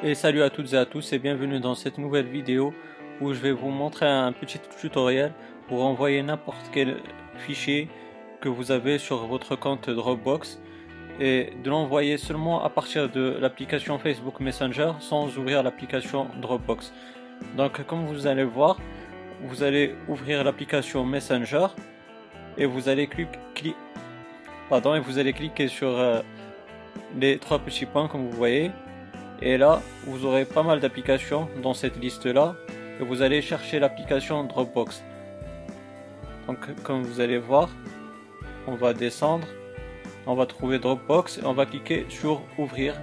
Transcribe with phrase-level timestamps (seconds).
[0.00, 2.72] Et salut à toutes et à tous et bienvenue dans cette nouvelle vidéo
[3.20, 5.32] où je vais vous montrer un petit tutoriel
[5.66, 6.98] pour envoyer n'importe quel
[7.36, 7.88] fichier
[8.40, 10.60] que vous avez sur votre compte Dropbox
[11.18, 16.92] et de l'envoyer seulement à partir de l'application Facebook Messenger sans ouvrir l'application Dropbox.
[17.56, 18.78] Donc comme vous allez voir,
[19.42, 21.66] vous allez ouvrir l'application Messenger
[22.56, 23.74] et vous allez cliquer
[24.70, 26.20] pardon et vous allez cliquer sur euh,
[27.18, 28.70] les trois petits points comme vous voyez
[29.40, 32.56] et là, vous aurez pas mal d'applications dans cette liste-là.
[33.00, 35.04] Et vous allez chercher l'application Dropbox.
[36.48, 37.68] Donc, comme vous allez voir,
[38.66, 39.46] on va descendre.
[40.26, 42.94] On va trouver Dropbox et on va cliquer sur Ouvrir.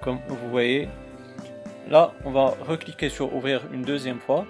[0.00, 0.88] Comme vous voyez.
[1.90, 4.46] Là, on va recliquer sur Ouvrir une deuxième fois.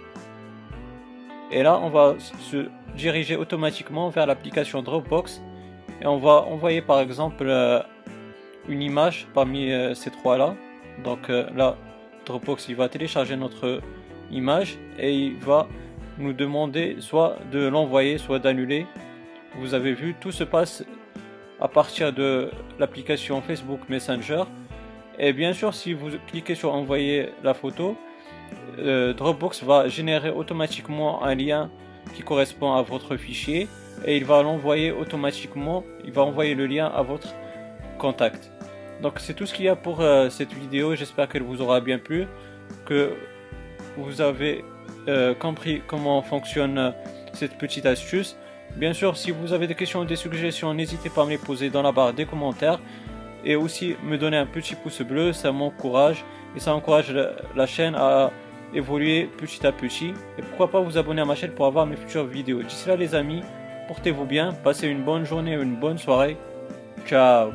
[1.51, 5.41] Et là, on va se diriger automatiquement vers l'application Dropbox.
[6.03, 7.81] Et on va envoyer par exemple euh,
[8.69, 10.55] une image parmi euh, ces trois-là.
[11.05, 11.77] Donc euh, là,
[12.25, 13.81] Dropbox, il va télécharger notre
[14.31, 15.69] image et il va
[16.19, 18.87] nous demander soit de l'envoyer, soit d'annuler.
[19.59, 20.85] Vous avez vu, tout se passe
[21.61, 24.45] à partir de l'application Facebook Messenger.
[25.19, 27.97] Et bien sûr, si vous cliquez sur envoyer la photo,
[28.79, 31.71] euh, Dropbox va générer automatiquement un lien
[32.15, 33.69] qui correspond à votre fichier
[34.05, 37.35] et il va l'envoyer automatiquement, il va envoyer le lien à votre
[37.99, 38.56] contact.
[39.03, 40.95] Donc c'est tout ce qu'il y a pour euh, cette vidéo.
[40.95, 42.27] J'espère qu'elle vous aura bien plu,
[42.85, 43.13] que
[43.97, 44.65] vous avez
[45.09, 46.91] euh, compris comment fonctionne euh,
[47.33, 48.37] cette petite astuce.
[48.77, 51.39] Bien sûr, si vous avez des questions ou des suggestions, n'hésitez pas à me les
[51.39, 52.81] poser dans la barre des commentaires.
[53.45, 56.25] Et aussi me donner un petit pouce bleu, ça m'encourage
[56.57, 57.15] et ça encourage
[57.55, 58.33] la chaîne à
[58.75, 60.13] évoluer petit à petit.
[60.37, 62.63] Et pourquoi pas vous abonner à ma chaîne pour avoir mes futures vidéos.
[62.63, 63.43] D'ici là les amis,
[63.87, 66.37] portez-vous bien, passez une bonne journée ou une bonne soirée.
[67.07, 67.53] Ciao